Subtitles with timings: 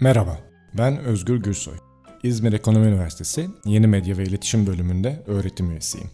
[0.00, 0.38] Merhaba,
[0.74, 1.74] ben Özgür Gürsoy.
[2.22, 6.10] İzmir Ekonomi Üniversitesi Yeni Medya ve İletişim Bölümünde öğretim üyesiyim.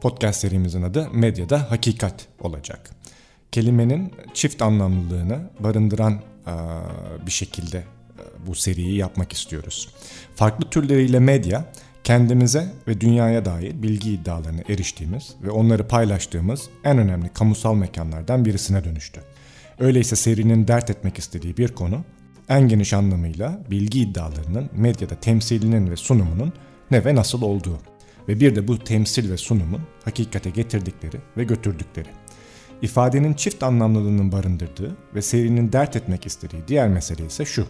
[0.00, 2.90] Podcast serimizin adı Medyada Hakikat olacak.
[3.52, 6.20] Kelimenin çift anlamlılığını barındıran
[7.26, 7.84] bir şekilde
[8.46, 9.88] bu seriyi yapmak istiyoruz.
[10.34, 11.72] Farklı türleriyle medya,
[12.04, 18.84] kendimize ve dünyaya dair bilgi iddialarına eriştiğimiz ve onları paylaştığımız en önemli kamusal mekanlardan birisine
[18.84, 19.20] dönüştü.
[19.78, 22.04] Öyleyse serinin dert etmek istediği bir konu
[22.50, 26.52] en geniş anlamıyla bilgi iddialarının medyada temsilinin ve sunumunun
[26.90, 27.78] ne ve nasıl olduğu
[28.28, 32.08] ve bir de bu temsil ve sunumun hakikate getirdikleri ve götürdükleri.
[32.82, 37.66] İfadenin çift anlamlılığının barındırdığı ve serinin dert etmek istediği diğer mesele ise şu.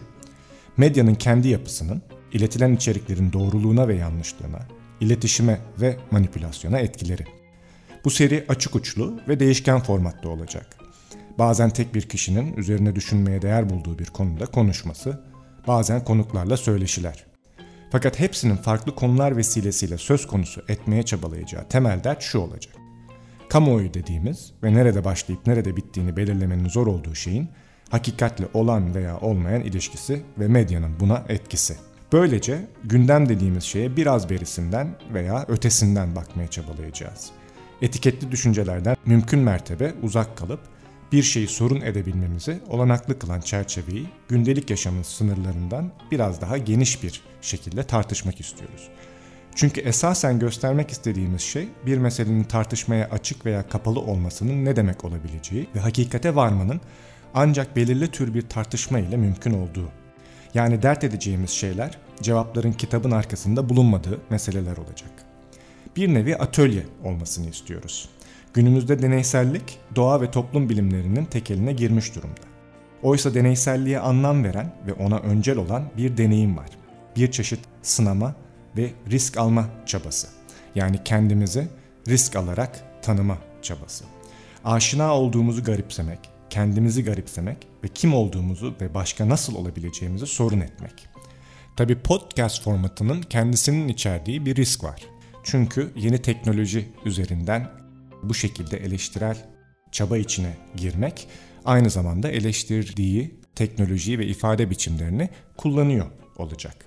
[0.77, 2.01] Medyanın kendi yapısının
[2.33, 4.59] iletilen içeriklerin doğruluğuna ve yanlışlığına,
[4.99, 7.25] iletişime ve manipülasyona etkileri.
[8.05, 10.80] Bu seri açık uçlu ve değişken formatta olacak.
[11.41, 15.21] Bazen tek bir kişinin üzerine düşünmeye değer bulduğu bir konuda konuşması,
[15.67, 17.25] bazen konuklarla söyleşiler.
[17.91, 22.75] Fakat hepsinin farklı konular vesilesiyle söz konusu etmeye çabalayacağı temel dert şu olacak.
[23.49, 27.49] Kamuoyu dediğimiz ve nerede başlayıp nerede bittiğini belirlemenin zor olduğu şeyin
[27.89, 31.75] hakikatle olan veya olmayan ilişkisi ve medyanın buna etkisi.
[32.13, 37.31] Böylece gündem dediğimiz şeye biraz berisinden veya ötesinden bakmaya çabalayacağız.
[37.81, 40.59] Etiketli düşüncelerden mümkün mertebe uzak kalıp
[41.11, 47.83] bir şeyi sorun edebilmemizi olanaklı kılan çerçeveyi gündelik yaşamın sınırlarından biraz daha geniş bir şekilde
[47.83, 48.89] tartışmak istiyoruz.
[49.55, 55.67] Çünkü esasen göstermek istediğimiz şey bir meselenin tartışmaya açık veya kapalı olmasının ne demek olabileceği
[55.75, 56.81] ve hakikate varmanın
[57.33, 59.89] ancak belirli tür bir tartışma ile mümkün olduğu.
[60.53, 65.30] Yani dert edeceğimiz şeyler cevapların kitabın arkasında bulunmadığı meseleler olacak.
[65.95, 68.09] Bir nevi atölye olmasını istiyoruz.
[68.53, 72.41] Günümüzde deneysellik doğa ve toplum bilimlerinin tekeline girmiş durumda.
[73.03, 76.69] Oysa deneyselliğe anlam veren ve ona öncel olan bir deneyim var.
[77.15, 78.35] Bir çeşit sınama
[78.77, 80.27] ve risk alma çabası.
[80.75, 81.67] Yani kendimizi
[82.07, 84.05] risk alarak tanıma çabası.
[84.65, 91.07] Aşina olduğumuzu garipsemek, kendimizi garipsemek ve kim olduğumuzu ve başka nasıl olabileceğimizi sorun etmek.
[91.75, 95.01] Tabi podcast formatının kendisinin içerdiği bir risk var.
[95.43, 97.71] Çünkü yeni teknoloji üzerinden
[98.23, 99.37] bu şekilde eleştirel
[99.91, 101.27] çaba içine girmek
[101.65, 106.05] aynı zamanda eleştirdiği teknolojiyi ve ifade biçimlerini kullanıyor
[106.37, 106.85] olacak.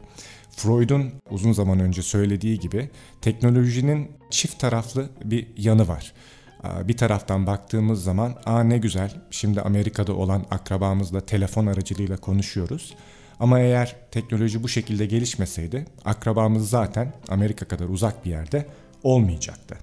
[0.57, 6.13] Freud'un uzun zaman önce söylediği gibi teknolojinin çift taraflı bir yanı var.
[6.85, 12.95] Bir taraftan baktığımız zaman aa ne güzel şimdi Amerika'da olan akrabamızla telefon aracılığıyla konuşuyoruz.
[13.45, 18.67] Ama eğer teknoloji bu şekilde gelişmeseydi akrabamız zaten Amerika kadar uzak bir yerde
[19.03, 19.79] olmayacaktı.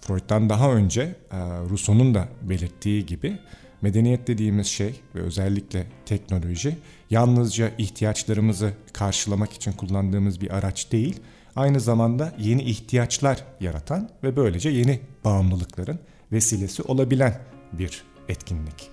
[0.00, 1.38] Freud'dan daha önce e,
[1.70, 3.38] Rousseau'nun da belirttiği gibi
[3.82, 6.78] medeniyet dediğimiz şey ve özellikle teknoloji
[7.10, 11.20] yalnızca ihtiyaçlarımızı karşılamak için kullandığımız bir araç değil,
[11.56, 15.98] aynı zamanda yeni ihtiyaçlar yaratan ve böylece yeni bağımlılıkların
[16.32, 17.40] vesilesi olabilen
[17.72, 18.90] bir etkinlik.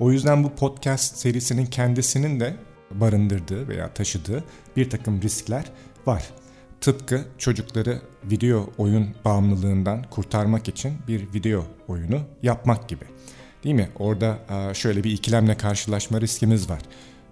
[0.00, 2.56] O yüzden bu podcast serisinin kendisinin de
[2.90, 4.44] barındırdığı veya taşıdığı
[4.76, 5.64] bir takım riskler
[6.06, 6.30] var.
[6.80, 13.04] Tıpkı çocukları video oyun bağımlılığından kurtarmak için bir video oyunu yapmak gibi.
[13.64, 13.88] Değil mi?
[13.98, 14.38] Orada
[14.74, 16.80] şöyle bir ikilemle karşılaşma riskimiz var.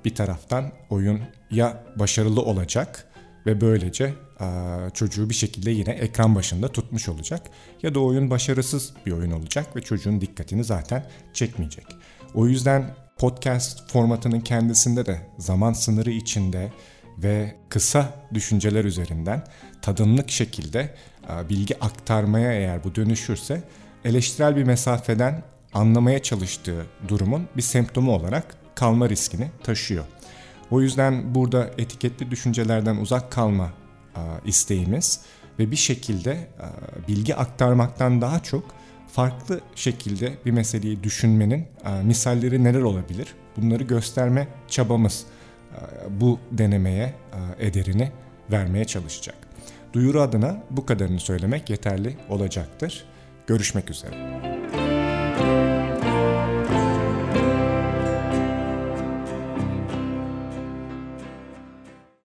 [0.05, 3.07] Bir taraftan oyun ya başarılı olacak
[3.47, 4.15] ve böylece
[4.95, 7.51] çocuğu bir şekilde yine ekran başında tutmuş olacak
[7.83, 11.87] ya da oyun başarısız bir oyun olacak ve çocuğun dikkatini zaten çekmeyecek.
[12.35, 16.73] O yüzden podcast formatının kendisinde de zaman sınırı içinde
[17.19, 19.45] ve kısa düşünceler üzerinden
[19.83, 20.95] tadımlık şekilde
[21.31, 23.63] e, bilgi aktarmaya eğer bu dönüşürse
[24.05, 25.43] eleştirel bir mesafeden
[25.75, 30.05] anlamaya çalıştığı durumun bir semptomu olarak kalma riskini taşıyor.
[30.71, 33.73] O yüzden burada etiketli düşüncelerden uzak kalma
[34.17, 35.21] e, isteğimiz
[35.59, 36.67] ve bir şekilde e,
[37.09, 38.65] bilgi aktarmaktan daha çok
[39.17, 41.67] farklı şekilde bir meseleyi düşünmenin
[42.03, 43.35] misalleri neler olabilir?
[43.57, 45.27] Bunları gösterme çabamız
[46.11, 47.15] bu denemeye
[47.59, 48.13] ederini
[48.51, 49.37] vermeye çalışacak.
[49.93, 53.05] Duyuru adına bu kadarını söylemek yeterli olacaktır.
[53.47, 54.56] Görüşmek üzere.